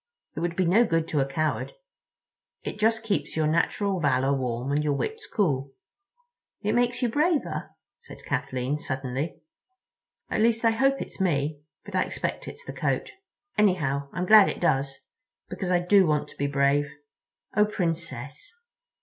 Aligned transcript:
It 0.35 0.39
would 0.39 0.55
be 0.55 0.65
no 0.65 0.83
good 0.83 1.07
to 1.09 1.19
a 1.19 1.27
coward. 1.27 1.73
It 2.63 2.79
just 2.79 3.03
keeps 3.03 3.35
your 3.35 3.45
natural 3.45 3.99
valor 3.99 4.33
warm 4.33 4.71
and 4.71 4.83
your 4.83 4.95
wits 4.95 5.27
cool." 5.31 5.73
"It 6.63 6.73
makes 6.73 7.03
you 7.03 7.07
braver," 7.09 7.69
said 7.99 8.25
Kathleen 8.25 8.79
suddenly. 8.79 9.35
"At 10.27 10.41
least 10.41 10.65
I 10.65 10.71
hope 10.71 11.03
it's 11.03 11.21
me—but 11.21 11.93
I 11.93 12.01
expect 12.01 12.47
it's 12.47 12.65
the 12.65 12.73
coat. 12.73 13.11
Anyhow, 13.59 14.09
I'm 14.11 14.25
glad 14.25 14.49
it 14.49 14.59
does. 14.59 15.01
Because 15.49 15.69
I 15.69 15.77
do 15.81 16.07
want 16.07 16.29
to 16.29 16.35
be 16.35 16.47
brave. 16.47 16.91
Oh, 17.55 17.65
Princess!" 17.65 18.55